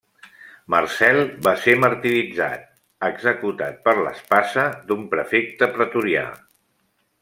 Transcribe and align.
Marcel 0.75 1.19
va 1.47 1.53
ser 1.65 1.75
martiritzat, 1.83 2.65
executat 3.11 3.79
per 3.87 3.97
l'espasa 4.03 4.67
d'un 4.91 5.09
prefecte 5.17 5.73
pretorià. 5.79 6.31